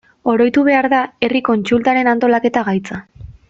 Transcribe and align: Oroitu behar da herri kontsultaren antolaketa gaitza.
Oroitu 0.31 0.63
behar 0.67 0.87
da 0.93 1.01
herri 1.27 1.41
kontsultaren 1.51 2.13
antolaketa 2.17 2.65
gaitza. 2.73 3.03